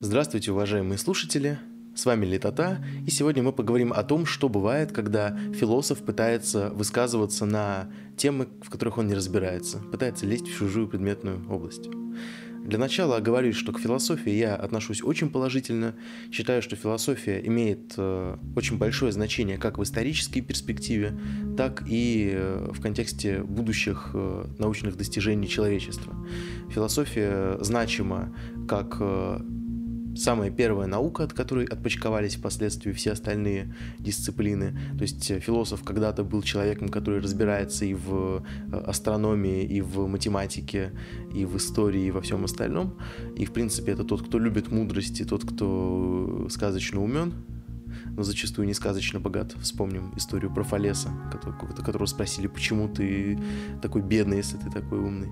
[0.00, 1.58] Здравствуйте, уважаемые слушатели!
[1.96, 7.46] С вами Литота, и сегодня мы поговорим о том, что бывает, когда философ пытается высказываться
[7.46, 11.88] на темы, в которых он не разбирается, пытается лезть в чужую предметную область.
[12.64, 15.96] Для начала оговорюсь, что к философии я отношусь очень положительно.
[16.30, 21.18] Считаю, что философия имеет э, очень большое значение как в исторической перспективе,
[21.56, 26.14] так и э, в контексте будущих э, научных достижений человечества.
[26.70, 28.32] Философия значима
[28.68, 29.40] как э,
[30.18, 34.76] самая первая наука, от которой отпочковались впоследствии все остальные дисциплины.
[34.96, 40.06] То есть э, философ когда-то был человеком, который разбирается и в э, астрономии, и в
[40.06, 40.92] математике,
[41.34, 42.98] и в истории, и во всем остальном.
[43.36, 47.32] И, в принципе, это тот, кто любит мудрости, тот, кто сказочно умен,
[48.16, 49.54] но зачастую не сказочно богат.
[49.60, 51.10] Вспомним историю про Фалеса,
[51.76, 53.38] которого спросили, почему ты
[53.80, 55.28] такой бедный, если ты такой умный.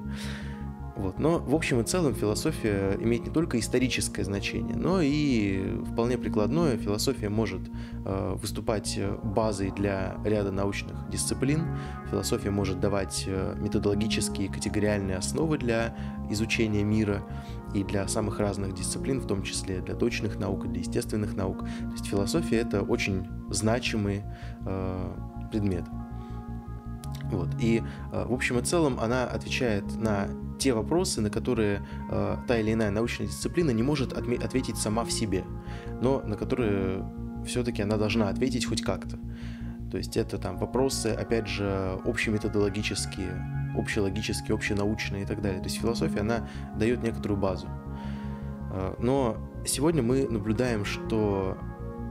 [0.96, 1.18] Вот.
[1.18, 6.78] Но в общем и целом философия имеет не только историческое значение, но и вполне прикладное.
[6.78, 7.60] Философия может
[8.04, 11.78] э, выступать базой для ряда научных дисциплин.
[12.10, 15.94] Философия может давать э, методологические категориальные основы для
[16.30, 17.22] изучения мира
[17.74, 21.58] и для самых разных дисциплин, в том числе для точных наук, для естественных наук.
[21.58, 24.22] То есть философия это очень значимый
[24.64, 25.14] э,
[25.52, 25.84] предмет.
[27.30, 27.48] Вот.
[27.60, 27.82] И
[28.12, 32.72] э, в общем и целом она отвечает на те вопросы, на которые э, та или
[32.72, 35.44] иная научная дисциплина не может ответить сама в себе,
[36.00, 37.04] но на которые
[37.46, 39.18] все-таки она должна ответить хоть как-то.
[39.90, 45.60] То есть это там вопросы, опять же, общеметодологические, общелогические, общенаучные и так далее.
[45.60, 47.68] То есть философия, она дает некоторую базу.
[48.72, 51.56] Э, но сегодня мы наблюдаем, что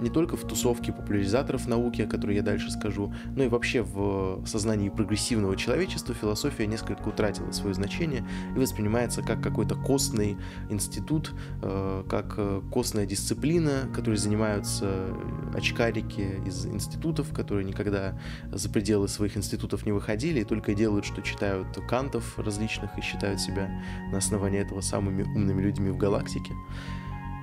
[0.02, 4.46] не только в тусовке популяризаторов науки, о которой я дальше скажу, но и вообще в
[4.46, 10.38] сознании прогрессивного человечества философия несколько утратила свое значение и воспринимается как какой-то костный
[10.70, 15.08] институт, э, как э, костная дисциплина, которой занимаются
[15.54, 18.20] очкарики из институтов, которые никогда
[18.52, 23.40] за пределы своих институтов не выходили и только делают, что читают кантов различных и считают
[23.40, 23.70] себя
[24.12, 26.54] на основании этого самыми умными людьми в галактике.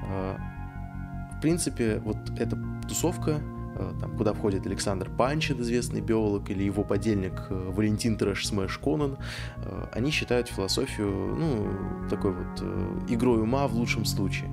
[0.09, 0.37] Э,
[1.42, 2.56] принципе, вот эта
[2.88, 3.41] тусовка,
[3.76, 8.78] э, там, куда входит Александр Панчин, известный биолог, или его подельник э, Валентин Трэш Смэш
[8.78, 9.19] Конан,
[9.56, 12.62] э, они считают философию, ну, такой вот
[13.10, 14.48] игрой ума в лучшем случае.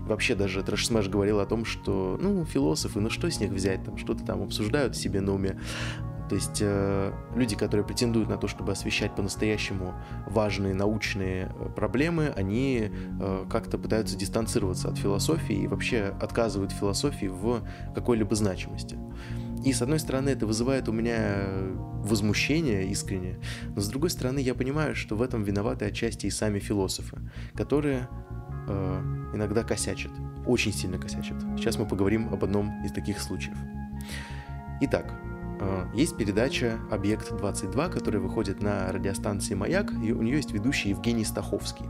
[0.00, 3.84] Вообще даже Трэш Смэш говорил о том, что, ну, философы, ну что с них взять,
[3.84, 5.60] там что-то там обсуждают себе на уме.
[6.30, 9.94] То есть э, люди, которые претендуют на то, чтобы освещать по-настоящему
[10.28, 17.26] важные научные э, проблемы, они э, как-то пытаются дистанцироваться от философии и вообще отказывают философии
[17.26, 18.96] в какой-либо значимости.
[19.64, 21.48] И с одной стороны это вызывает у меня
[22.04, 23.40] возмущение искренне,
[23.74, 27.18] но с другой стороны я понимаю, что в этом виноваты отчасти и сами философы,
[27.54, 28.08] которые
[28.68, 29.02] э,
[29.34, 30.12] иногда косячат,
[30.46, 31.42] очень сильно косячат.
[31.56, 33.56] Сейчас мы поговорим об одном из таких случаев.
[34.82, 35.12] Итак,
[35.94, 41.86] есть передача «Объект-22», которая выходит на радиостанции «Маяк», и у нее есть ведущий Евгений Стаховский.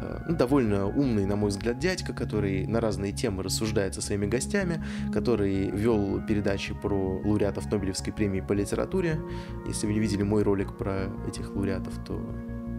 [0.00, 4.26] Э, ну, довольно умный, на мой взгляд, дядька, который на разные темы рассуждает со своими
[4.26, 9.20] гостями, который вел передачи про лауреатов Нобелевской премии по литературе.
[9.66, 12.14] Если вы не видели мой ролик про этих лауреатов, то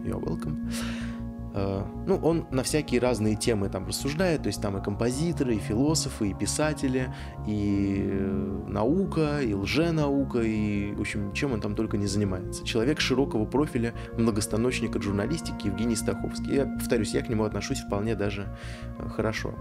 [0.05, 0.71] you're welcome.
[1.57, 5.59] Э, ну, он на всякие разные темы там рассуждает, то есть там и композиторы, и
[5.59, 7.13] философы, и писатели,
[7.47, 12.63] и э, наука, и лженаука, и, в общем, чем он там только не занимается.
[12.63, 16.55] Человек широкого профиля, многостаночник от журналистики Евгений Стаховский.
[16.55, 18.47] Я, повторюсь, я к нему отношусь вполне даже
[18.99, 19.55] э, хорошо.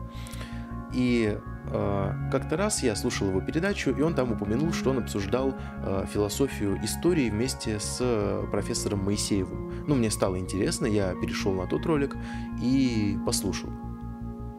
[0.96, 1.38] И
[1.70, 6.06] э, как-то раз я слушал его передачу, и он там упомянул, что он обсуждал э,
[6.10, 9.84] философию истории вместе с профессором Моисеевым.
[9.86, 12.16] Ну, мне стало интересно, я перешел на тот ролик
[12.62, 13.70] и послушал.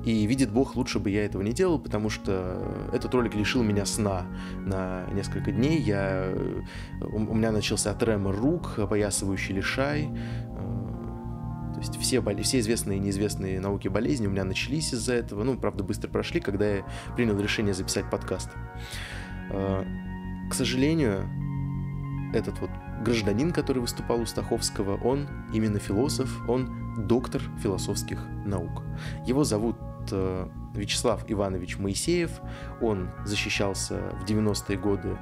[0.06, 3.86] И видит Бог, лучше бы я этого не делал, потому что этот ролик лишил меня
[3.86, 4.26] сна
[4.66, 5.82] на несколько дней.
[5.82, 6.34] Я,
[7.02, 10.08] у меня начался тремор рук, опоясывающий лишай,
[11.78, 15.44] то есть все, боли, все известные и неизвестные науки болезни у меня начались из-за этого.
[15.44, 16.86] Ну, правда, быстро прошли, когда я
[17.16, 18.50] принял решение записать подкаст.
[19.52, 19.86] А,
[20.50, 21.30] к сожалению,
[22.34, 22.72] этот вот
[23.04, 28.84] гражданин, который выступал у Стаховского, он именно философ, он доктор философских наук.
[29.28, 29.78] Его зовут
[30.12, 32.32] э, Вячеслав Иванович Моисеев.
[32.82, 35.18] Он защищался в 90-е годы.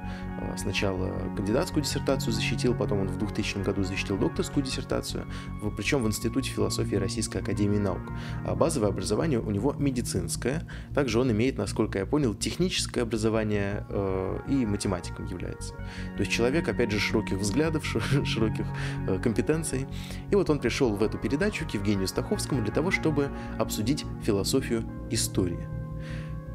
[0.56, 5.26] Сначала кандидатскую диссертацию защитил, потом он в 2000 году защитил докторскую диссертацию,
[5.76, 8.12] причем в Институте философии Российской Академии Наук.
[8.44, 10.68] А базовое образование у него медицинское.
[10.94, 13.86] Также он имеет, насколько я понял, техническое образование
[14.48, 15.74] и математиком является.
[15.74, 18.66] То есть человек, опять же, широких взглядов, широких
[19.22, 19.86] компетенций.
[20.30, 24.84] И вот он пришел в эту передачу к Евгению Стаховскому для того, чтобы обсудить философию
[25.10, 25.45] истории.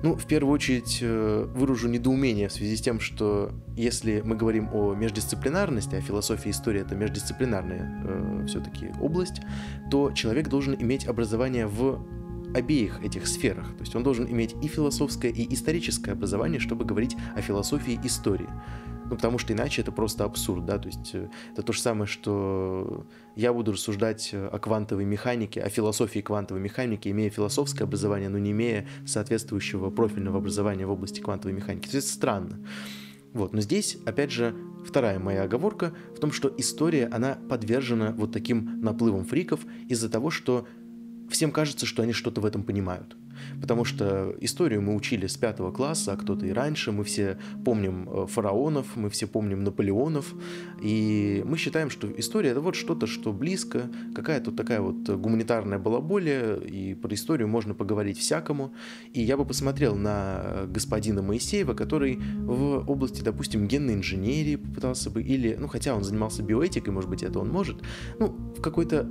[0.04, 4.70] Ну, в первую очередь, э, выражу недоумение в связи с тем, что если мы говорим
[4.74, 9.42] о междисциплинарности, а философия и история это междисциплинарная э, все-таки область,
[9.92, 12.04] то человек должен иметь образование в
[12.56, 13.68] обеих этих сферах.
[13.76, 18.50] То есть он должен иметь и философское, и историческое образование, чтобы говорить о философии истории.
[19.12, 22.08] Ну, потому что иначе это просто абсурд, да, то есть э, это то же самое,
[22.08, 23.06] что
[23.36, 28.52] я буду рассуждать о квантовой механике, о философии квантовой механики, имея философское образование, но не
[28.52, 31.90] имея соответствующего профильного образования в области квантовой механики.
[31.90, 32.66] То есть это странно.
[33.34, 34.56] Вот, но здесь, опять же,
[34.86, 39.60] вторая моя оговорка в том, что история, она подвержена вот таким наплывам фриков
[39.90, 40.66] из-за того, что
[41.30, 43.18] всем кажется, что они что-то в этом понимают.
[43.60, 46.92] Потому что историю мы учили с пятого класса, а кто-то и раньше.
[46.92, 50.34] Мы все помним э, фараонов, мы все помним Наполеонов.
[50.82, 56.56] И мы считаем, что история это вот что-то, что близко, какая-то такая вот гуманитарная балаболия,
[56.56, 58.74] и про историю можно поговорить всякому.
[59.14, 65.22] И я бы посмотрел на господина Моисеева, который в области, допустим, генной инженерии попытался бы,
[65.22, 67.78] или, ну, хотя он занимался биоэтикой, может быть, это он может,
[68.20, 69.10] ну, в какой-то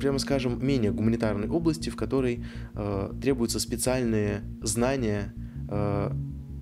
[0.00, 2.44] прямо скажем, менее гуманитарной области, в которой
[2.74, 5.34] э, требуются специальные знания,
[5.68, 6.10] э,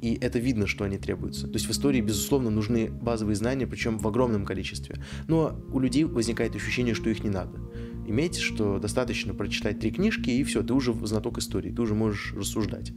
[0.02, 1.46] и это видно, что они требуются.
[1.46, 4.96] То есть в истории, безусловно, нужны базовые знания, причем в огромном количестве.
[5.28, 7.60] Но у людей возникает ощущение, что их не надо.
[8.04, 12.34] Имейте, что достаточно прочитать три книжки, и все, ты уже знаток истории, ты уже можешь
[12.34, 12.92] рассуждать.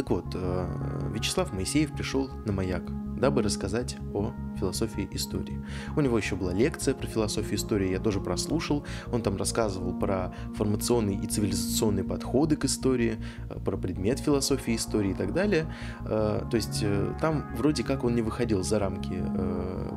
[0.00, 2.84] Так вот, э, Вячеслав Моисеев пришел на маяк
[3.18, 5.62] дабы рассказать о философии истории.
[5.94, 8.86] У него еще была лекция про философию истории, я тоже прослушал.
[9.12, 13.18] Он там рассказывал про формационные и цивилизационные подходы к истории,
[13.50, 15.70] э, про предмет философии истории и так далее.
[16.06, 16.82] Э, то есть
[17.20, 19.22] там вроде как он не выходил за рамки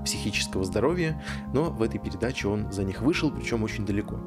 [0.03, 1.23] психического здоровья,
[1.53, 4.19] но в этой передаче он за них вышел, причем очень далеко.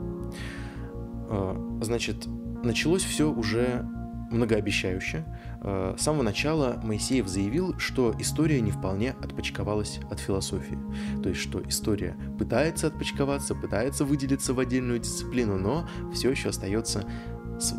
[1.83, 2.27] Значит,
[2.65, 3.87] началось все уже
[4.31, 5.25] многообещающе.
[5.67, 10.79] Э, с самого начала Моисеев заявил, что история не вполне отпочковалась от философии.
[11.23, 17.05] То есть, что история пытается отпочковаться, пытается выделиться в отдельную дисциплину, но все еще остается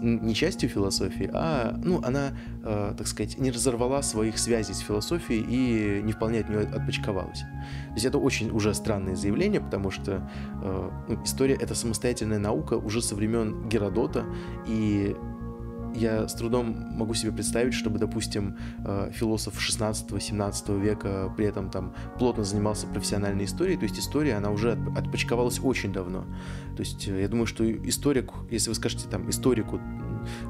[0.02, 2.32] не частью философии, а, ну, она,
[2.64, 7.42] э, так сказать, не разорвала своих связей с философией и не вполне от нее отпочковалась.
[7.42, 10.30] То есть это очень уже странное заявление, потому что
[10.64, 14.26] э, ну, история— это самостоятельная наука уже со времен Геродота,
[14.66, 15.16] и
[15.98, 21.94] я с трудом могу себе представить, чтобы, допустим, э, философ 16-17 века при этом там
[22.18, 26.26] плотно занимался профессиональной историей, то есть история, она уже отпочковалась очень давно.
[26.76, 29.82] То есть э, я думаю, что историк, если вы скажете там историку,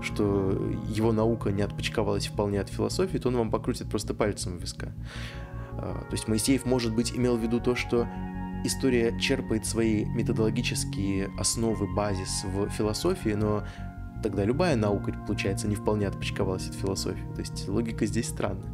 [0.02, 0.52] что
[0.88, 4.94] его наука не отпочковалась вполне от философии, то он вам покрутит просто пальцем виска.
[5.74, 8.08] Э, то есть Моисеев, может быть, имел в виду то, что
[8.64, 13.64] история черпает свои методологические основы, базис в философии, но
[14.24, 17.26] тогда любая наука, получается, не вполне отпочковалась от философии.
[17.36, 18.72] То есть логика здесь странная.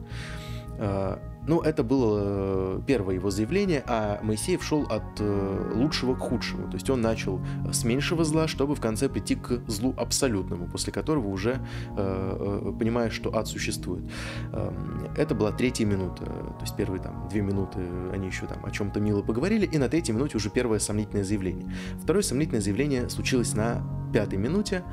[0.80, 6.20] А, ну, это было э, первое его заявление, а Моисеев шел от э, лучшего к
[6.20, 6.70] худшему.
[6.70, 7.42] То есть он начал
[7.72, 11.60] с меньшего зла, чтобы в конце прийти к злу абсолютному, после которого уже
[11.98, 14.10] э, понимаешь, что ад существует.
[14.54, 16.26] Эм, это была третья минута.
[16.26, 17.80] То есть первые там две минуты
[18.14, 21.70] они еще там о чем-то мило поговорили, и на третьей минуте уже первое сомнительное заявление.
[22.02, 24.84] Второе сомнительное заявление случилось на пятой минуте.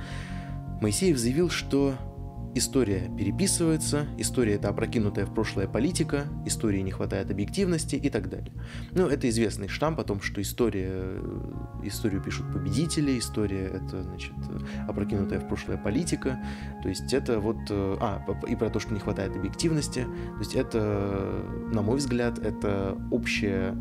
[0.81, 1.95] Моисеев заявил, что
[2.55, 8.53] история переписывается, история это опрокинутая в прошлое политика, истории не хватает объективности и так далее.
[8.93, 11.53] Ну, это известный штамп о том, что история, э,
[11.85, 14.33] историю пишут победители, история это, значит,
[14.89, 16.43] опрокинутая в прошлое политика,
[16.83, 20.55] то есть это вот, э, а, и про то, что не хватает объективности, то есть
[20.55, 23.77] это, на мой взгляд, это общее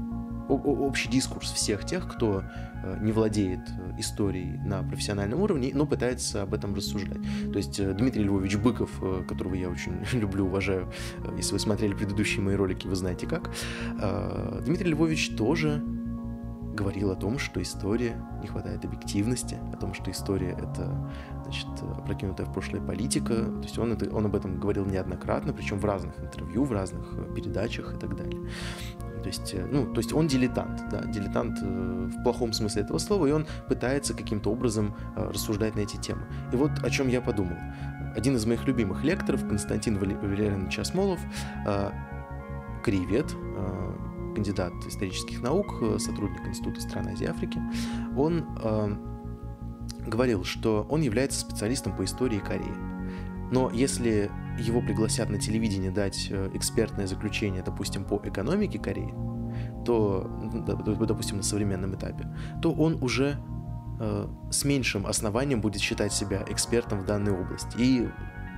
[0.49, 2.43] общий дискурс всех тех, кто
[2.83, 7.21] э, не владеет э, историей на профессиональном уровне, но пытается об этом рассуждать.
[7.51, 8.91] То есть э, Дмитрий Львович Быков,
[9.27, 10.91] которого я очень люблю, уважаю,
[11.37, 13.51] если вы смотрели предыдущие мои ролики, вы знаете как,
[14.65, 15.83] Дмитрий Львович тоже
[16.79, 21.11] говорил о том, что история не хватает объективности, о том, что история это
[21.43, 23.33] значит, опрокинутая в прошлое политика.
[23.33, 27.33] То есть он, это, он об этом говорил неоднократно, причем в разных интервью, в разных
[27.35, 28.49] передачах и так далее.
[29.21, 32.97] То есть, э, ну, то есть он дилетант, да, дилетант э, в плохом смысле этого
[32.97, 36.21] слова, и он пытается каким-то образом э, рассуждать на эти темы.
[36.53, 37.57] И вот о чем я подумал.
[38.15, 41.19] Один из моих любимых лекторов, Константин Валерьянович Осмолов,
[41.65, 41.91] э,
[44.35, 47.59] кандидат исторических наук, сотрудник Института стран Азии и Африки,
[48.15, 48.45] он
[50.07, 52.98] говорил, что он является специалистом по истории Кореи.
[53.51, 59.13] Но если его пригласят на телевидение дать э, экспертное заключение, допустим, по экономике Кореи,
[59.85, 60.29] то,
[61.07, 62.27] допустим, на современном этапе,
[62.61, 63.37] то он уже
[63.99, 67.75] э, с меньшим основанием будет считать себя экспертом в данной области.
[67.77, 68.09] И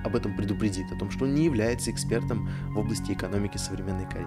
[0.04, 4.26] об этом предупредит, о том, что он не является экспертом в области экономики современной Кореи.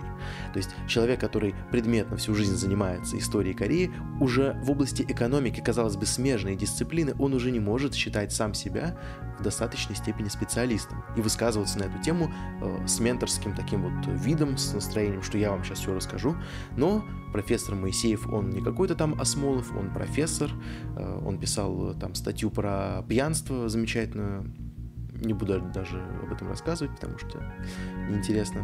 [0.53, 5.95] То есть человек, который предметно всю жизнь занимается историей Кореи, уже в области экономики, казалось
[5.95, 8.97] бы, смежной дисциплины, он уже не может считать сам себя
[9.39, 14.57] в достаточной степени специалистом и высказываться на эту тему э, с менторским таким вот видом,
[14.57, 16.35] с настроением, что я вам сейчас все расскажу.
[16.77, 20.49] Но профессор Моисеев, он не какой-то там Осмолов, он профессор,
[20.95, 24.53] э, он писал там статью про пьянство замечательную,
[25.21, 27.41] не буду даже об этом рассказывать, потому что
[28.09, 28.61] неинтересно.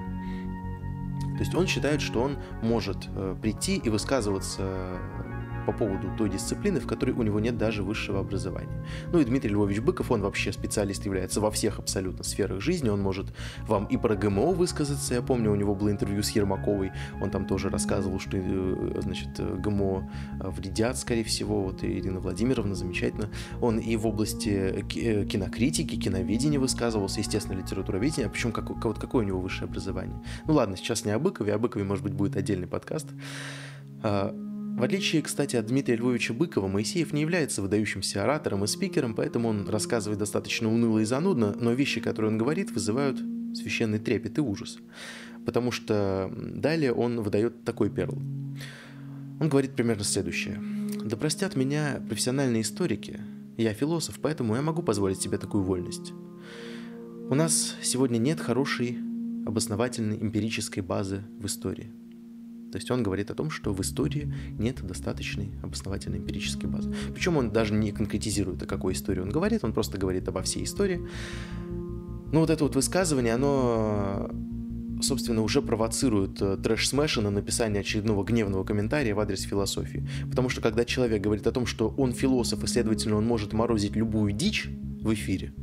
[1.33, 4.99] То есть он считает, что он может э, прийти и высказываться
[5.65, 8.85] по поводу той дисциплины, в которой у него нет даже высшего образования.
[9.11, 13.01] Ну и Дмитрий Львович Быков, он вообще специалист является во всех абсолютно сферах жизни, он
[13.01, 13.27] может
[13.67, 16.91] вам и про ГМО высказаться, я помню, у него было интервью с Ермаковой,
[17.21, 19.29] он там тоже рассказывал, что, э, значит,
[19.61, 23.29] ГМО э, вредят, скорее всего, вот Ирина Владимировна, замечательно,
[23.61, 29.23] он и в области э, кинокритики, киноведения высказывался, естественно, литературоведения, а причем как, вот какое
[29.23, 30.21] у него высшее образование.
[30.45, 33.07] Ну ладно, сейчас не о Быкове, о Быкове, может быть, будет отдельный подкаст.
[34.81, 39.49] В отличие, кстати, от Дмитрия Львовича Быкова, Моисеев не является выдающимся оратором и спикером, поэтому
[39.49, 43.19] он рассказывает достаточно уныло и занудно, но вещи, которые он говорит, вызывают
[43.53, 44.79] священный трепет и ужас.
[45.45, 48.17] Потому что далее он выдает такой перл.
[49.39, 50.59] Он говорит примерно следующее.
[51.05, 53.19] «Да простят меня профессиональные историки.
[53.57, 56.11] Я философ, поэтому я могу позволить себе такую вольность.
[57.29, 58.97] У нас сегодня нет хорошей
[59.45, 61.91] обосновательной эмпирической базы в истории.
[62.71, 66.93] То есть он говорит о том, что в истории нет достаточной обосновательной эмпирической базы.
[67.13, 70.63] Причем он даже не конкретизирует, о какой истории он говорит, он просто говорит обо всей
[70.63, 71.05] истории.
[72.31, 74.31] Но вот это вот высказывание, оно
[75.01, 80.07] собственно, уже провоцирует э, трэш-смэша на написание очередного гневного комментария в адрес философии.
[80.29, 83.95] Потому что когда человек говорит о том, что он философ, и, следовательно, он может морозить
[83.95, 84.69] любую дичь
[85.01, 85.53] в эфире,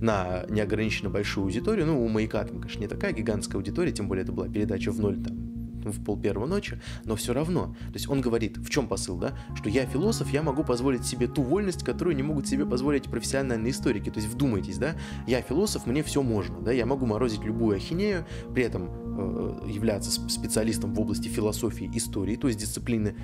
[0.00, 4.22] на неограниченно большую аудиторию, ну, у «Маяка» там, конечно, не такая гигантская аудитория, тем более
[4.22, 5.49] это была передача в ноль там
[5.84, 7.74] в пол первого ночи, но все равно.
[7.88, 9.36] То есть он говорит, в чем посыл, да?
[9.54, 13.72] Что я философ, я могу позволить себе ту вольность, которую не могут себе позволить профессиональные
[13.72, 14.10] историки.
[14.10, 14.94] То есть вдумайтесь, да?
[15.26, 16.72] Я философ, мне все можно, да?
[16.72, 22.48] Я могу морозить любую ахинею, при этом э, являться специалистом в области философии истории, то
[22.48, 23.14] есть дисциплины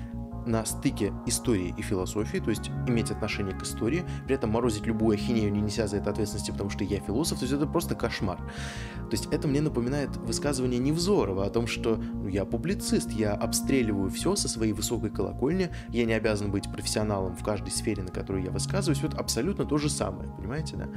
[0.47, 5.15] на стыке истории и философии, то есть иметь отношение к истории, при этом морозить любую
[5.15, 8.37] ахинею, не неся за это ответственности, потому что я философ, то есть это просто кошмар.
[8.37, 14.09] То есть это мне напоминает высказывание Невзорова о том, что ну, я публицист, я обстреливаю
[14.09, 18.43] все со своей высокой колокольни, я не обязан быть профессионалом в каждой сфере, на которую
[18.43, 20.87] я высказываюсь, вот абсолютно то же самое, понимаете, да?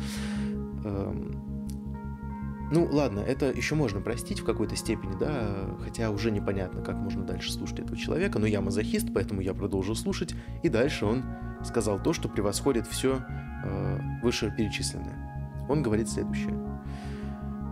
[2.73, 7.25] Ну, ладно, это еще можно простить в какой-то степени, да, хотя уже непонятно, как можно
[7.25, 11.25] дальше слушать этого человека, но я мазохист, поэтому я продолжу слушать, и дальше он
[11.65, 13.23] сказал то, что превосходит все
[13.65, 15.67] э, вышеперечисленное.
[15.69, 16.55] Он говорит следующее.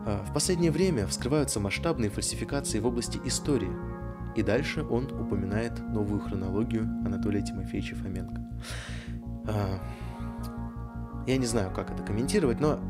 [0.04, 3.70] «Э, в последнее время вскрываются масштабные фальсификации в области истории,
[4.34, 8.42] и дальше он упоминает новую хронологию Анатолия Тимофеевича Фоменко.
[9.46, 9.78] Э,
[11.28, 12.80] я не знаю, как это комментировать, но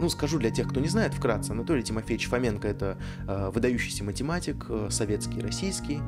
[0.00, 2.96] ну, скажу для тех, кто не знает, вкратце, Анатолий Тимофеевич Фоменко– это
[3.28, 6.00] э, выдающийся математик, э, советский, российский,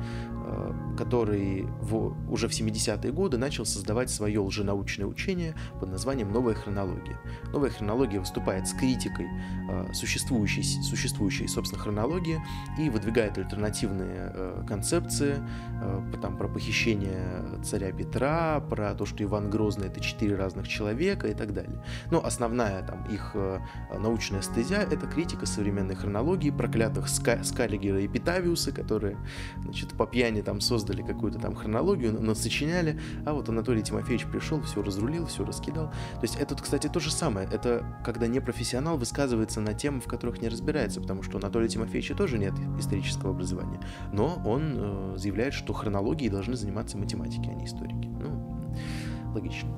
[0.97, 7.19] который в, уже в 70-е годы начал создавать свое лженаучное учение под названием «Новая хронология».
[7.51, 9.27] Новая хронология выступает с критикой
[9.69, 12.41] э, существующей, существующей, собственно, хронологии
[12.77, 15.37] и выдвигает альтернативные э, концепции
[15.81, 21.27] э, там, про похищение царя Петра, про то, что Иван Грозный– это четыре разных человека
[21.27, 21.83] и так далее.
[22.11, 23.59] Но основная там их э,
[23.97, 29.17] научная стезя– это критика современной хронологии, проклятых Ска Скаллигера и Питавиуса, которые
[29.63, 34.81] значит, по пьяни там создали какую-то там хронологию, насочиняли, а вот Анатолий Тимофеевич пришел, все
[34.83, 35.87] разрулил, все раскидал.
[35.87, 37.47] То есть это, кстати, то же самое.
[37.51, 42.15] Это когда непрофессионал высказывается на темы, в которых не разбирается, потому что у Анатолия Тимофеевича
[42.15, 43.79] тоже нет исторического образования.
[44.11, 48.07] Но он э, заявляет, что хронологией должны заниматься математики, а не историки.
[48.07, 48.67] Ну,
[49.33, 49.69] логично.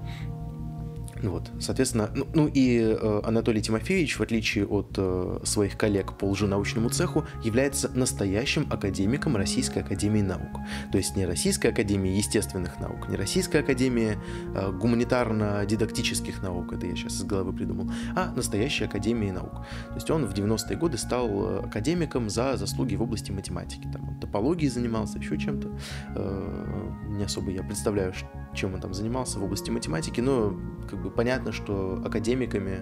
[1.30, 6.26] Вот, соответственно, ну, ну и э, Анатолий Тимофеевич, в отличие от э, своих коллег по
[6.26, 10.60] лженаучному цеху, является настоящим академиком Российской Академии Наук.
[10.92, 14.18] То есть не Российской Академии Естественных Наук, не Российской Академии
[14.56, 19.66] э, Гуманитарно-дидактических наук, это я сейчас из головы придумал, а настоящей Академии Наук.
[19.90, 23.88] То есть он в 90-е годы стал э, академиком за заслуги в области математики.
[23.92, 25.70] Там он топологией занимался, еще чем-то.
[26.16, 28.14] Э, не особо я представляю,
[28.56, 30.58] чем он там занимался в области математики, но
[30.90, 32.82] как бы понятно, что академиками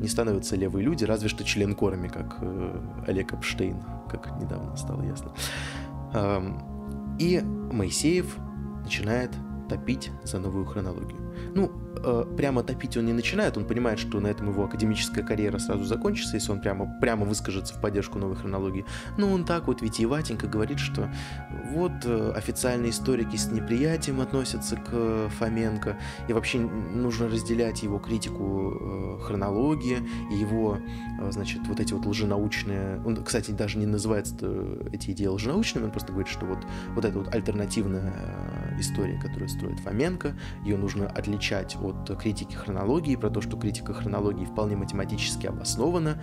[0.00, 5.32] не становятся левые люди, разве что членкорами, как э, Олег Эпштейн, как недавно стало ясно.
[6.12, 8.36] Эм, и Моисеев
[8.82, 9.30] начинает
[9.68, 11.18] топить за новую хронологию.
[11.54, 11.70] Ну,
[12.02, 15.84] э, прямо топить он не начинает, он понимает, что на этом его академическая карьера сразу
[15.84, 18.84] закончится, если он прямо, прямо выскажется в поддержку новой хронологии.
[19.18, 21.10] Но он так вот витиеватенько говорит, что
[21.70, 29.18] вот э, официальные историки с неприятием относятся к Фоменко, и вообще нужно разделять его критику
[29.20, 29.98] э, хронологии
[30.30, 30.78] и его,
[31.20, 33.00] э, значит, вот эти вот лженаучные...
[33.04, 36.58] Он, кстати, даже не называет э, эти идеи лженаучными, он просто говорит, что вот,
[36.94, 43.16] вот эта вот альтернативная э, история, которую строит Фоменко, ее нужно отличать от критики хронологии,
[43.16, 46.22] про то, что критика хронологии вполне математически обоснована.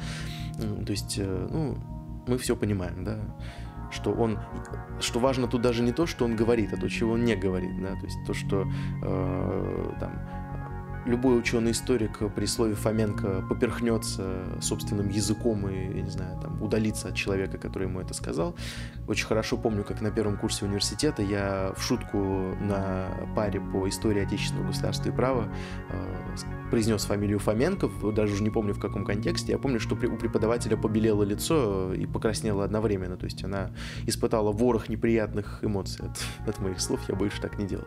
[0.58, 1.78] То есть, э, ну,
[2.28, 3.18] мы все понимаем, да,
[3.92, 4.40] что он,
[5.00, 7.82] что важно тут даже не то, что он говорит, а то, чего он не говорит,
[7.82, 8.68] да, то есть то, что
[9.04, 10.12] э, там
[11.06, 17.15] любой ученый-историк при слове Фоменко поперхнется собственным языком и, я не знаю, там, удалится от
[17.15, 18.56] человека, который ему это сказал.
[19.08, 24.24] Очень хорошо помню, как на первом курсе университета я в шутку на паре по истории
[24.24, 25.48] отечественного государства и права
[25.89, 26.36] э,
[26.70, 29.53] произнес фамилию Фоменко, даже уже не помню в каком контексте.
[29.53, 33.18] Я помню, что у преподавателя побелело лицо и покраснело одновременно.
[33.18, 33.72] То есть она
[34.06, 37.00] испытала ворох неприятных эмоций от, от моих слов.
[37.08, 37.86] Я больше так не делал.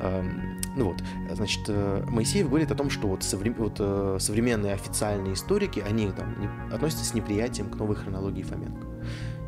[0.00, 1.02] Эм, ну вот,
[1.34, 2.04] значит, э,
[2.46, 3.54] Моисеев говорит о том, что вот, соврем...
[3.54, 6.74] вот э, современные официальные историки, они там не...
[6.74, 8.86] относятся с неприятием к новой хронологии Фоменко.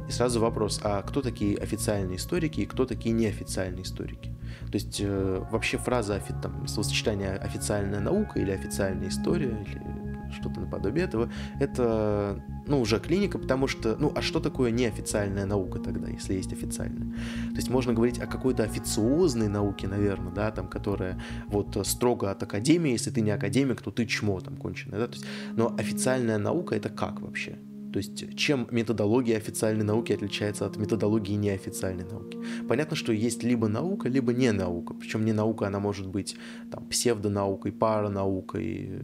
[0.08, 4.30] И сразу вопрос, а кто такие официальные историки и кто такие неофициальные историки?
[4.70, 11.04] То есть э, вообще фраза, там, словосочетание «официальная наука» или «официальная история» или что-то наподобие
[11.04, 16.34] этого, это, ну, уже клиника, потому что, ну, а что такое неофициальная наука тогда, если
[16.34, 17.12] есть официальная?
[17.50, 22.42] То есть можно говорить о какой-то официозной науке, наверное, да, там, которая вот строго от
[22.42, 26.38] академии, если ты не академик, то ты чмо там конченое, да, то есть, но официальная
[26.38, 27.58] наука это как вообще?
[27.92, 32.38] То есть чем методология официальной науки отличается от методологии неофициальной науки?
[32.68, 34.94] Понятно, что есть либо наука, либо не наука.
[34.94, 36.36] Причем не наука, она может быть
[36.70, 39.00] там, псевдонаукой, паранаукой и,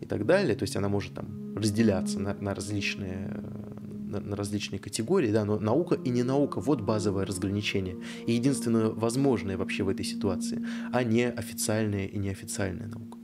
[0.00, 0.54] и так далее.
[0.54, 3.42] То есть она может там, разделяться на, на различные
[4.12, 7.96] на, на различные категории, да, но наука и не наука, вот базовое разграничение.
[8.26, 13.18] И единственное возможное вообще в этой ситуации, а не официальная и неофициальная наука.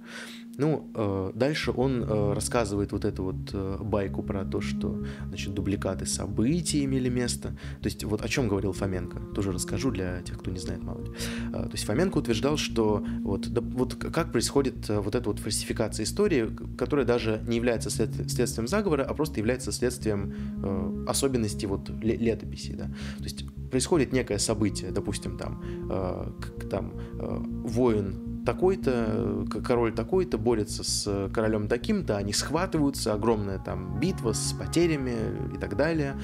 [0.58, 5.54] Ну, э, дальше он э, рассказывает вот эту вот э, байку про то, что, значит,
[5.54, 7.50] дубликаты событий имели место.
[7.80, 11.04] То есть вот о чем говорил Фоменко, тоже расскажу для тех, кто не знает, мало
[11.04, 11.12] ли.
[11.52, 16.50] То есть Фоменко утверждал, что вот, да, вот как происходит вот эта вот фальсификация истории,
[16.76, 22.72] которая даже не является след, следствием заговора, а просто является следствием э, особенностей вот летописи,
[22.72, 22.86] да.
[23.18, 26.32] То есть происходит некое событие, допустим, там, э,
[26.68, 34.32] там э, воин такой-то, король такой-то борется с королем таким-то, они схватываются, огромная там битва
[34.32, 35.16] с потерями
[35.54, 36.18] и так далее.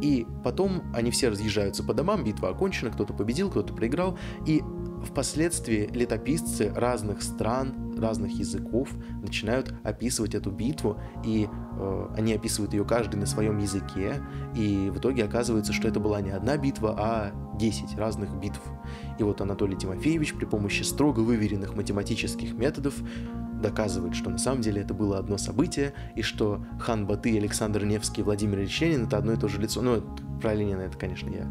[0.00, 4.62] И потом они все разъезжаются по домам, битва окончена, кто-то победил, кто-то проиграл, и
[5.04, 8.90] впоследствии летописцы разных стран, разных языков
[9.22, 14.22] начинают описывать эту битву, и э, они описывают ее каждый на своем языке,
[14.54, 18.60] и в итоге оказывается, что это была не одна битва, а 10 разных битв.
[19.18, 22.94] И вот Анатолий Тимофеевич при помощи строго выверенных математических методов
[23.60, 28.22] доказывает, что на самом деле это было одно событие, и что хан Баты, Александр Невский,
[28.22, 29.82] Владимир Ильич Ленин— это одно и то же лицо.
[29.82, 30.02] Ну,
[30.40, 31.46] про Ленина это, конечно, я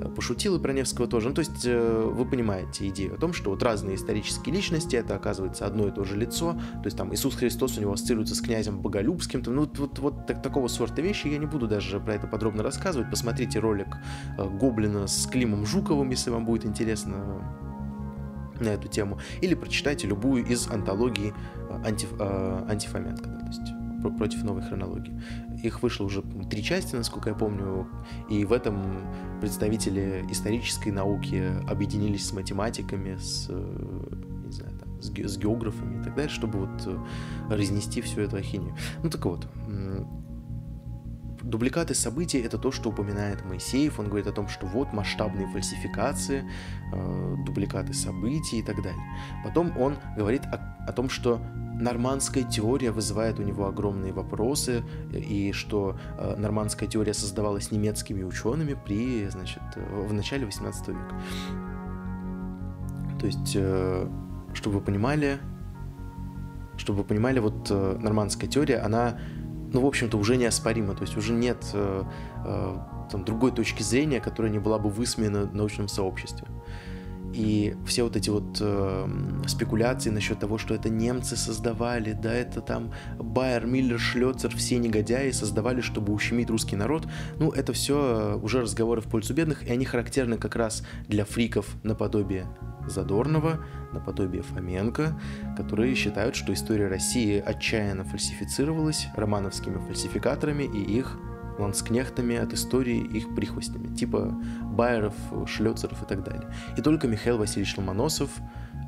[0.00, 1.28] э, пошутил, и про Невского тоже.
[1.28, 5.14] Ну, то есть э, вы понимаете идею о том, что вот разные исторические личности— это,
[5.14, 6.52] оказывается, одно и то же лицо.
[6.52, 9.42] То есть там Иисус Христос у него ассоциируется с князем Боголюбским.
[9.46, 12.62] Ну, вот, вот, вот так, такого сорта вещи я не буду даже про это подробно
[12.62, 13.10] рассказывать.
[13.10, 13.96] Посмотрите ролик
[14.36, 17.71] э, Гоблина с Климом Жуковым, если вам будет интересно
[18.60, 21.32] на эту тему, или прочитайте любую из антологий
[21.68, 25.22] э, анти, э, антифоменко, да, то есть против новой хронологии.
[25.62, 27.86] Их вышло уже три части, насколько я помню,
[28.28, 28.82] и в этом
[29.40, 36.00] представители исторической науки объединились с математиками, с, э, не знаю, там, с, ге- с географами
[36.00, 36.98] и так далее, чтобы вот
[37.48, 38.74] разнести всю эту ахинию.
[39.04, 39.46] Ну так вот,
[41.52, 44.00] дубликаты событий это то, что упоминает Моисеев.
[44.00, 46.44] Он говорит о том, что вот масштабные фальсификации,
[46.92, 49.02] э, дубликаты событий и так далее.
[49.44, 50.56] Потом он говорит о,
[50.88, 51.40] о том, что
[51.74, 58.74] нормандская теория вызывает у него огромные вопросы, и что э, нормандская теория создавалась немецкими учеными
[58.74, 61.20] при, значит, в начале 18 века.
[63.20, 64.08] То есть, э,
[64.54, 65.38] чтобы вы понимали,
[66.78, 69.18] чтобы вы понимали, вот э, нормандская теория, она
[69.72, 70.94] ну, в общем-то, уже неоспоримо.
[70.94, 72.04] То есть уже нет э,
[72.44, 72.76] э,
[73.10, 76.46] там, другой точки зрения, которая не была бы высмеяна в научном сообществе.
[77.32, 79.08] И все вот эти вот э,
[79.46, 85.30] спекуляции насчет того, что это немцы создавали, да, это там Байер, Миллер, Шлёцер, все негодяи
[85.30, 89.84] создавали, чтобы ущемить русский народ, ну, это все уже разговоры в пользу бедных, и они
[89.84, 92.46] характерны как раз для фриков наподобие
[92.86, 95.18] Задорнова, наподобие Фоменко,
[95.56, 101.16] которые считают, что история России отчаянно фальсифицировалась романовскими фальсификаторами и их
[101.62, 105.14] ланскнехтами от истории их прихвостнями, типа Байеров,
[105.46, 106.52] Шлёцеров и так далее.
[106.76, 108.30] И только Михаил Васильевич Ломоносов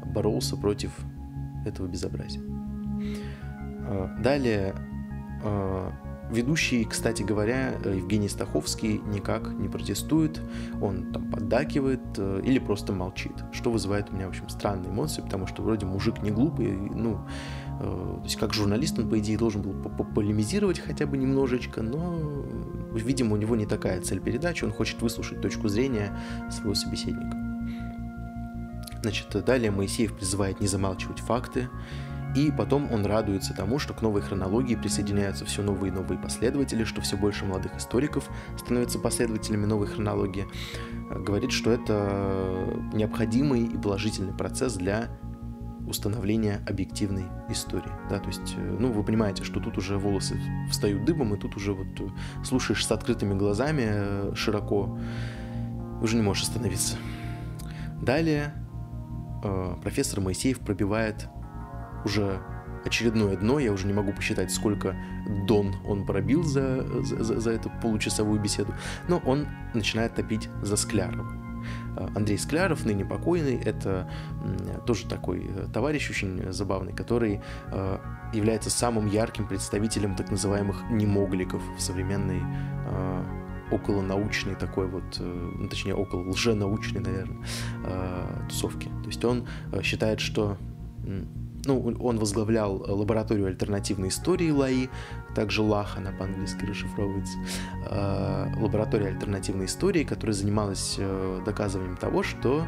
[0.04, 0.92] боролся против
[1.64, 2.42] этого безобразия.
[3.86, 4.74] А, далее
[5.42, 5.92] а,
[6.34, 10.40] Ведущий, кстати говоря, Евгений Стаховский никак не протестует,
[10.82, 15.22] он там поддакивает э, или просто молчит, что вызывает у меня, в общем, странные эмоции,
[15.22, 17.20] потому что вроде мужик не глупый, ну,
[17.80, 19.74] э, то есть как журналист он, по идее, должен был
[20.14, 22.18] полемизировать хотя бы немножечко, но,
[22.92, 26.18] видимо, у него не такая цель передачи, он хочет выслушать точку зрения
[26.50, 27.36] своего собеседника.
[29.02, 31.68] Значит, далее Моисеев призывает не замалчивать факты,
[32.34, 36.84] и потом он радуется тому, что к новой хронологии присоединяются все новые и новые последователи,
[36.84, 40.46] что все больше молодых историков становятся последователями новой хронологии.
[41.10, 45.08] Говорит, что это необходимый и положительный процесс для
[45.86, 47.92] установления объективной истории.
[48.08, 51.72] Да, то есть, ну, вы понимаете, что тут уже волосы встают дыбом, и тут уже
[51.72, 51.86] вот
[52.44, 54.98] слушаешь с открытыми глазами э, широко,
[56.00, 56.96] уже не можешь остановиться.
[58.00, 58.54] Далее
[59.44, 61.28] э, профессор Моисеев пробивает
[62.04, 62.40] уже
[62.84, 64.94] очередное дно, я уже не могу посчитать, сколько
[65.46, 68.74] дон он пробил за, за, за эту получасовую беседу,
[69.08, 71.44] но он начинает топить за Склярова.
[71.96, 74.10] А, Андрей Скляров, ныне покойный, это
[74.86, 77.40] тоже такой э, товарищ очень забавный, который
[77.70, 77.98] э,
[78.32, 83.24] является самым ярким представителем так называемых немогликов в современной э,
[83.70, 87.38] околонаучной такой вот, ну, точнее около лженаучной, наверное,
[88.46, 88.88] тусовки.
[88.88, 89.48] То есть он
[89.82, 90.58] считает, что
[91.66, 94.88] ну, он возглавлял лабораторию альтернативной истории ЛАИ,
[95.34, 97.38] также ЛАХ, она по-английски расшифровывается,
[97.90, 102.64] э, лаборатория альтернативной истории, которая занималась э, доказыванием того, что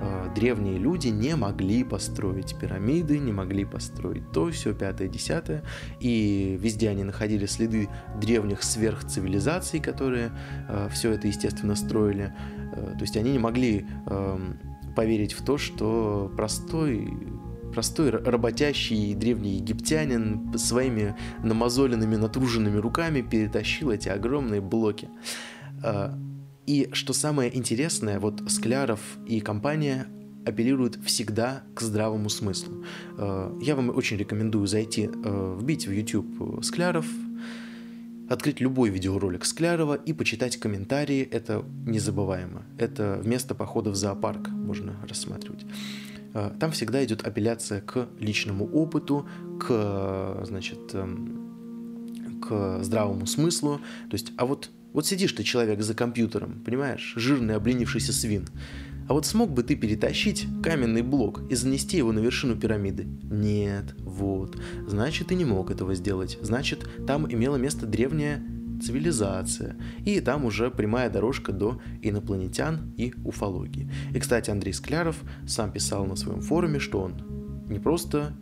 [0.00, 5.62] э, древние люди не могли построить пирамиды, не могли построить то, все, пятое, десятое,
[6.00, 7.88] и везде они находили следы
[8.20, 10.32] древних сверхцивилизаций, которые
[10.90, 12.34] все это, естественно, строили.
[12.72, 14.58] То есть они не могли эм,
[14.94, 17.08] поверить в то, что простой
[17.72, 25.08] простой работящий древний египтянин своими намазоленными, натруженными руками перетащил эти огромные блоки.
[25.82, 26.18] А,
[26.66, 30.06] и что самое интересное, вот Скляров и компания
[30.44, 32.84] апеллируют всегда к здравому смыслу.
[33.16, 37.06] А, я вам очень рекомендую зайти, а, вбить в YouTube Скляров,
[38.28, 41.22] открыть любой видеоролик Склярова и почитать комментарии.
[41.22, 42.64] Это незабываемо.
[42.76, 45.64] Это вместо похода в зоопарк можно рассматривать.
[46.38, 49.28] Э, там всегда идет апелляция к личному опыту,
[49.60, 53.80] к, значит, эм, к здравому смыслу.
[54.08, 58.46] То есть, а вот, вот сидишь ты человек за компьютером, понимаешь, жирный обленившийся свин.
[59.08, 63.06] А вот смог бы ты перетащить каменный блок и занести его на вершину пирамиды?
[63.22, 64.58] Нет, вот.
[64.86, 66.38] Значит, ты не мог этого сделать.
[66.42, 68.44] Значит, там имело место древняя
[68.80, 73.90] цивилизация, и там уже прямая дорожка до инопланетян и уфологии.
[74.14, 77.22] И, кстати, Андрей Скляров сам писал на своем форуме, что он
[77.68, 78.36] не просто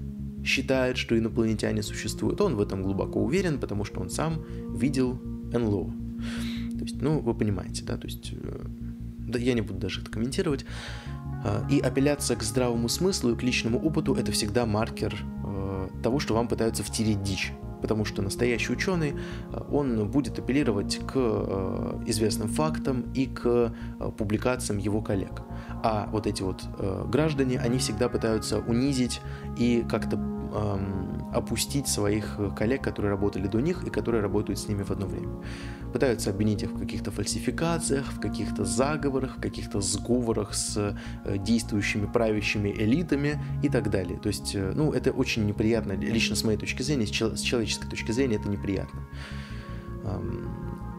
[0.44, 4.44] считает, что инопланетяне существуют, он в этом глубоко уверен, потому что он сам
[4.74, 5.20] видел
[5.52, 5.92] НЛО.
[6.78, 8.66] То есть, ну, вы понимаете, да, то есть, э,
[9.18, 10.64] да, я не буду даже это комментировать.
[11.44, 16.20] А, и апелляция к здравому смыслу и к личному опыту– это всегда маркер э, того,
[16.20, 19.14] что вам пытаются втереть дичь потому что настоящий ученый,
[19.52, 25.42] э, он будет апеллировать к э, известным фактам и к э, публикациям его коллег.
[25.82, 26.64] А вот эти вот
[27.08, 29.20] граждане, они всегда пытаются унизить
[29.58, 34.82] и как-то эм, опустить своих коллег, которые работали до них и которые работают с ними
[34.82, 35.36] в одно время.
[35.92, 42.06] Пытаются обвинить их в каких-то фальсификациях, в каких-то заговорах, в каких-то сговорах с э, действующими
[42.06, 44.18] правящими элитами и так далее.
[44.18, 48.12] То есть, э, ну, это очень неприятно, лично с моей точки зрения, с человеческой точки
[48.12, 49.00] зрения это неприятно.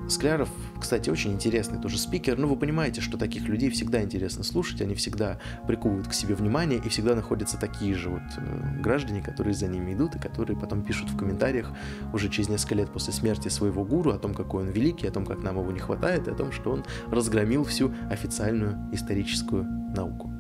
[0.10, 4.82] Скляров, кстати, очень интересный тоже спикер, но вы понимаете, что таких людей всегда интересно слушать,
[4.82, 9.54] они всегда приковывают к себе внимание, и всегда находятся такие же вот э, граждане, которые
[9.54, 11.72] за ними идут, и которые потом пишут в комментариях
[12.14, 15.26] уже через несколько лет после смерти своего гуру о том, какой он великий, о том,
[15.26, 20.32] как нам его не хватает, и о том, что он разгромил всю официальную историческую науку.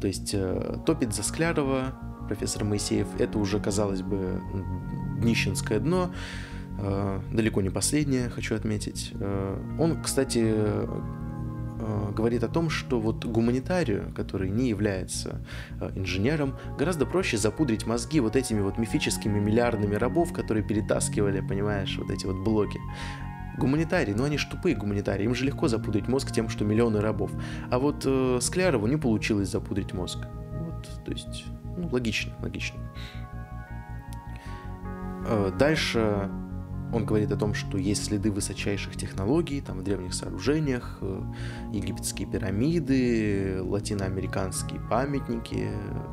[0.00, 1.94] То есть э, топит за Склярова
[2.28, 4.40] профессор Моисеев, это уже, казалось бы,
[5.18, 6.10] днищенское дно,
[7.32, 9.12] далеко не последнее, хочу отметить.
[9.14, 10.86] Э, он, кстати, э,
[12.16, 15.44] говорит о том, что вот гуманитарию, который не является
[15.94, 22.10] инженером, гораздо проще запудрить мозги вот этими вот мифическими миллиардами рабов, которые перетаскивали, понимаешь, вот
[22.10, 22.80] эти вот блоки.
[23.58, 27.30] Гуманитарии, ну они ж тупые гуманитарии, им же легко запудрить мозг тем, что миллионы рабов.
[27.70, 30.18] А вот э, Склярову не получилось запудрить мозг.
[30.52, 31.44] Вот, то есть,
[31.76, 32.78] ну, логично, логично.
[35.26, 36.30] Э, дальше
[36.94, 41.22] он говорит о том, что есть следы высочайших технологий там, в древних сооружениях, э,
[41.72, 45.70] египетские пирамиды, латиноамериканские памятники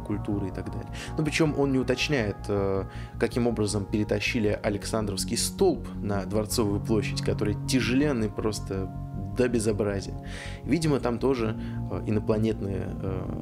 [0.08, 0.92] культуры и так далее.
[1.18, 2.86] Но причем он не уточняет, э,
[3.20, 8.92] каким образом перетащили Александровский столб на Дворцовую площадь, который тяжеленный просто
[9.38, 10.16] до безобразия.
[10.64, 11.60] Видимо, там тоже
[11.92, 12.88] э, инопланетные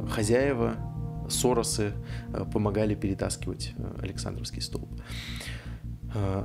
[0.10, 0.76] хозяева,
[1.30, 1.94] Соросы
[2.52, 4.90] помогали перетаскивать Александровский столб.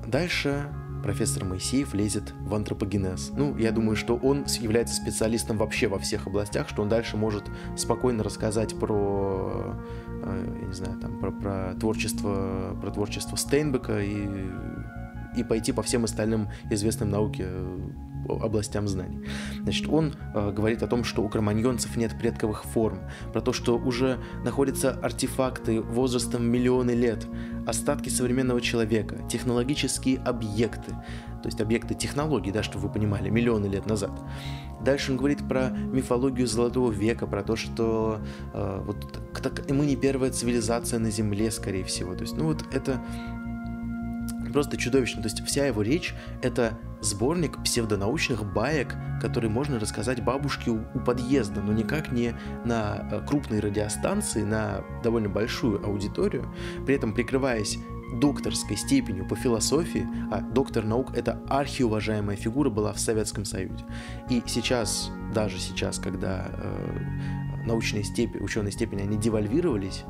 [0.07, 0.68] Дальше
[1.05, 3.31] профессор Моисеев лезет в антропогенез.
[3.37, 7.44] Ну, я думаю, что он является специалистом вообще во всех областях, что он дальше может
[7.77, 9.77] спокойно рассказать про,
[10.09, 14.27] э, я не знаю, там, про, про творчество, про творчество Стейнбека и,
[15.37, 17.48] и пойти по всем остальным известным науке
[18.28, 19.26] областям знаний.
[19.62, 23.00] Значит, он э, говорит о том, что у кроманьонцев нет предковых форм,
[23.32, 27.26] про то, что уже находятся артефакты возрастом миллионы лет,
[27.66, 30.92] остатки современного человека, технологические объекты,
[31.42, 34.12] то есть объекты технологий, да, чтобы вы понимали, миллионы лет назад.
[34.80, 38.20] Дальше он говорит про мифологию Золотого века, про то, что
[38.52, 38.96] э, вот
[39.42, 42.14] так, мы не первая цивилизация на Земле, скорее всего.
[42.14, 43.02] То есть, ну вот это
[44.55, 45.21] просто чудовищно.
[45.21, 51.01] То есть вся его речь— это сборник псевдонаучных баек, которые можно рассказать бабушке у, у
[51.01, 56.55] подъезда, но никак не на э, крупной радиостанции, на довольно большую аудиторию,
[56.87, 57.79] при этом прикрываясь
[58.21, 63.85] докторской степенью по философии, а доктор наук это архиуважаемая фигура была в Советском Союзе.
[64.31, 70.05] И сейчас, даже сейчас, когда э, научные степени, ученые степени, они девальвировались,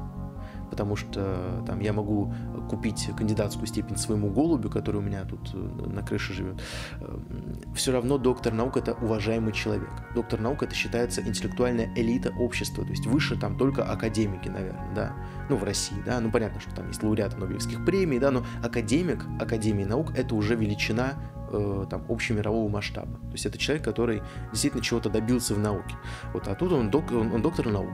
[0.71, 2.35] потому что там я могу
[2.69, 6.61] купить кандидатскую степень своему голубю, который у меня тут э, на крыше живет.
[7.01, 9.91] Эм, Все равно доктор наук это уважаемый человек.
[10.15, 15.17] Доктор наук это считается интеллектуальная элита общества, то есть выше там только академики, наверное, да,
[15.49, 19.27] ну в России, да, ну понятно, что там есть лауреаты Нобелевских премий, да, но академик
[19.41, 21.15] Академии наук это уже величина
[21.51, 23.19] э, там общемирового масштаба.
[23.19, 25.97] То есть это человек, который действительно чего-то добился в науке.
[26.33, 27.93] Вот, а тут он, док, он, он доктор наук.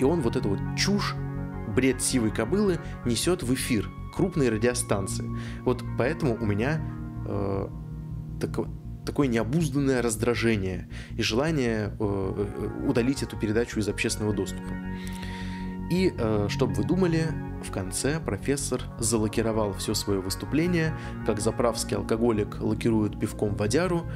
[0.00, 1.14] И он вот эту вот чушь
[1.74, 5.28] бред сивой кобылы несет в эфир крупные радиостанции.
[5.64, 6.80] Вот поэтому у меня
[7.26, 7.68] э,
[8.40, 8.66] так,
[9.04, 14.70] такое необузданное раздражение и желание э, э, удалить эту передачу из общественного доступа.
[15.90, 17.26] И, э, чтобы вы думали,
[17.64, 20.96] в конце профессор залакировал все свое выступление,
[21.26, 24.06] как заправский алкоголик лакирует пивком водяру,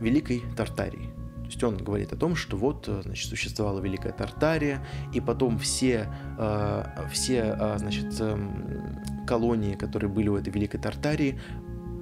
[0.00, 1.09] Великой Тартарии.
[1.50, 5.58] То есть он говорит о том, что вот, э, значит, существовала Великая Тартария, и потом
[5.58, 6.06] все,
[6.38, 11.40] э, все э, значит, эм, колонии, которые были у этой Великой Тартарии,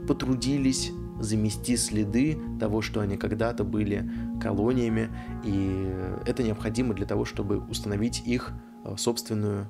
[0.06, 5.08] потрудились замести следы того, что они когда-то были колониями,
[5.46, 5.94] и
[6.26, 8.52] это необходимо для того, чтобы установить их
[8.98, 9.66] собственную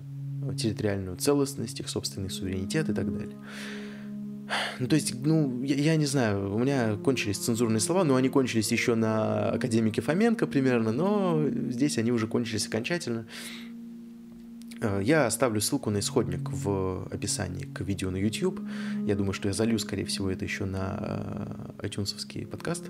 [0.58, 3.36] территориальную целостность, их собственный суверенитет и так далее.
[4.78, 8.28] Ну, то есть, ну, я, я не знаю, у меня кончились цензурные слова, но они
[8.28, 13.26] кончились еще на академике Фоменко примерно, но здесь они уже кончились окончательно.
[14.80, 18.60] Э, я оставлю ссылку на исходник в описании к видео на YouTube.
[19.06, 22.84] Я думаю, что я залью, скорее всего, это еще на э, iTunes подкаст.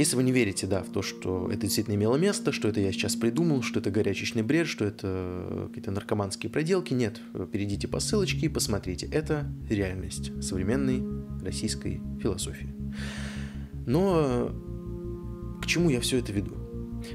[0.00, 2.90] Если вы не верите, да, в то, что это действительно имело место, что это я
[2.90, 7.20] сейчас придумал, что это горячечный бред, что это какие-то наркоманские проделки, нет,
[7.52, 9.06] перейдите по ссылочке и посмотрите.
[9.12, 11.04] Это реальность современной
[11.44, 12.74] российской философии.
[13.84, 14.50] Но
[15.60, 16.59] к чему я все это веду?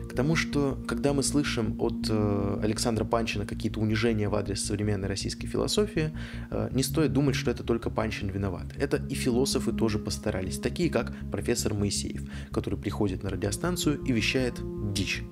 [0.10, 5.08] К тому, что когда мы слышим от э, Александра Панчина какие-то унижения в адрес современной
[5.08, 6.12] российской философии,
[6.52, 8.67] э, не стоит думать, что это только Панчин виноват.
[8.78, 14.56] Это и философы тоже постарались, такие как профессор Моисеев, который приходит на радиостанцию и вещает
[14.93, 15.24] дичь.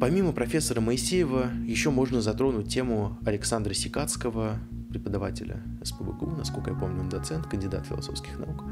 [0.00, 4.58] Помимо профессора Моисеева, еще можно затронуть тему Александра Сикацкого,
[4.92, 8.64] преподавателя СПБГУ, насколько я помню, он доцент, кандидат философских наук.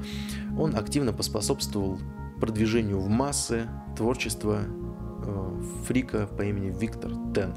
[0.59, 1.98] Он активно поспособствовал
[2.40, 7.55] продвижению в массы творчества э, фрика по имени Виктор Тен.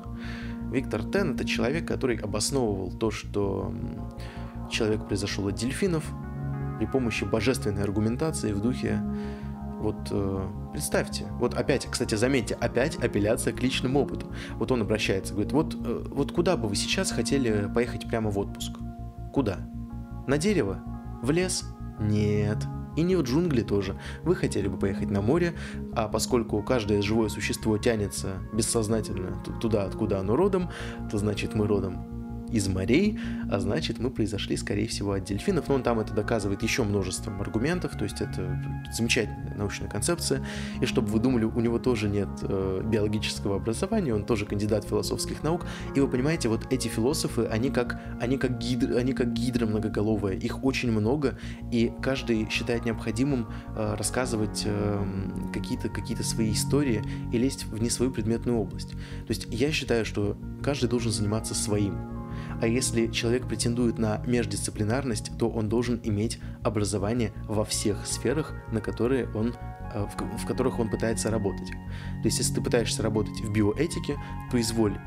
[0.71, 3.73] Виктор Тен– это человек, который обосновывал то, что
[4.69, 6.03] человек произошел от дельфинов
[6.79, 8.99] при помощи божественной аргументации в духе
[9.83, 14.27] вот э, представьте, вот опять, кстати, заметьте, опять апелляция к личному опыту.
[14.53, 18.39] Вот он обращается, говорит, вот, э, вот куда бы вы сейчас хотели поехать прямо в
[18.39, 18.71] отпуск?
[19.33, 19.57] Куда?
[20.25, 20.81] На дерево?
[21.21, 21.65] В лес?
[21.99, 22.59] Нет.
[22.95, 23.95] И не в джунгли тоже.
[24.23, 25.53] Вы хотели бы поехать на море,
[25.93, 30.69] а поскольку каждое живое существо тянется бессознательно туда, откуда оно родом,
[31.11, 32.22] то значит мы родом
[32.53, 35.67] из морей, а значит мы произошли, скорее всего, от дельфинов.
[35.67, 38.61] Но он там это доказывает еще множеством аргументов, то есть это
[38.93, 40.45] замечательная научная концепция.
[40.81, 45.43] И чтобы вы думали, у него тоже нет э, биологического образования, он тоже кандидат философских
[45.43, 45.65] наук.
[45.95, 50.35] И вы понимаете, вот эти философы, они как, они как, гидр, они как гидра многоголовая,
[50.35, 51.37] их очень много,
[51.71, 55.05] и каждый считает необходимым э, рассказывать э,
[55.51, 58.91] какие-то какие свои истории и лезть в не свою предметную область.
[58.91, 62.12] То есть я считаю, что каждый должен заниматься своим.
[62.63, 68.79] А если человек претендует на междисциплинарность, то он должен иметь образование во всех сферах, на
[68.79, 69.53] которые он
[69.93, 71.67] э, в, в которых он пытается работать.
[71.67, 74.15] То есть, если ты пытаешься работать в биоэтике,
[74.49, 74.97] то изволь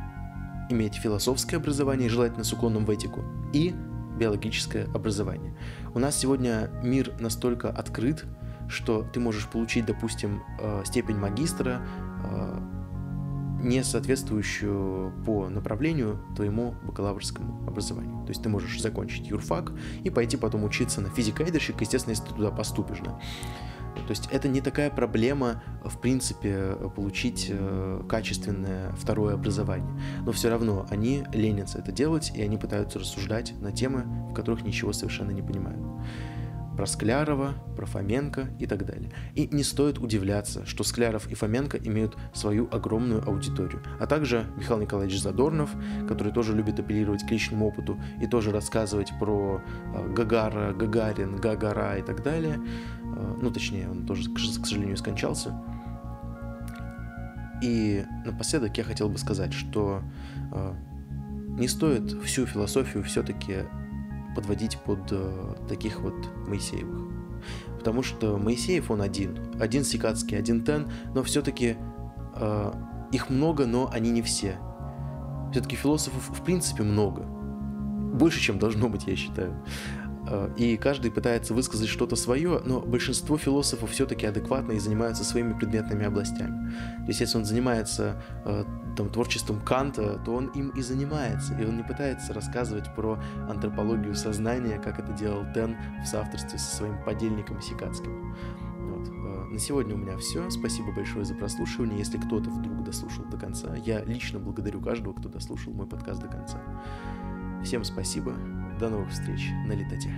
[0.69, 3.75] иметь философское образование, желательно с уклоном в этику, и
[4.19, 5.57] биологическое образование.
[5.95, 8.27] У нас сегодня мир настолько открыт,
[8.69, 11.81] что ты можешь получить, допустим, э, степень магистра
[13.61, 18.25] не соответствующую по направлению твоему бакалаврскому образованию.
[18.25, 19.73] То есть ты можешь закончить юрфак
[20.05, 23.19] и пойти потом учиться на физика-эйдерщик, естественно, если ты туда поступишь, да.
[24.07, 29.99] То есть это не такая проблема, в принципе, получить э, качественное второе образование.
[30.21, 34.64] Но все равно они ленятся это делать, и они пытаются рассуждать на темы, в которых
[34.64, 35.81] ничего совершенно не понимают
[36.77, 39.11] про Склярова, про Фоменко и так далее.
[39.35, 44.81] И не стоит удивляться, что Скляров и Фоменко имеют свою огромную аудиторию, а также Михаил
[44.81, 45.71] Николаевич Задорнов,
[46.07, 49.62] который тоже любит апеллировать к личному опыту и тоже рассказывать про
[49.95, 52.61] э, Гагара, Гагарин, Гагара и так далее.
[53.05, 55.55] Э, ну, точнее, он тоже, к сожалению, скончался.
[57.62, 60.03] И напоследок я хотел бы сказать, что
[60.53, 60.75] э,
[61.59, 63.65] не стоит всю философию все-таки
[64.37, 66.14] подводить под э, таких вот
[66.46, 67.01] Моисеевых.
[67.79, 71.77] Потому что Моисеев он один, один Сикацкий, один Тен, но все-таки
[72.35, 72.72] э,
[73.12, 74.59] их много, но они не все.
[75.51, 77.22] Все-таки философов в принципе много.
[77.22, 79.55] Больше, чем должно быть, я считаю.
[80.29, 85.53] Э, и каждый пытается высказать что-то свое, но большинство философов все-таки адекватно и занимаются своими
[85.53, 86.71] предметными областями.
[86.99, 88.65] То есть если он занимается э,
[88.97, 94.15] там, творчеством Канта, то он им и занимается, и он не пытается рассказывать про антропологию
[94.15, 98.35] сознания, как это делал Тен в соавторстве со своим подельником Сикацким.
[98.81, 99.09] Вот.
[99.09, 100.51] Э, на сегодня у меня все.
[100.51, 101.99] Спасибо большое за прослушивание.
[101.99, 106.29] Если кто-то вдруг дослушал до конца, я лично благодарю каждого, кто дослушал мой подкаст до
[106.29, 106.61] конца.
[107.62, 108.35] Всем спасибо.
[108.79, 110.11] До новых встреч на летоте.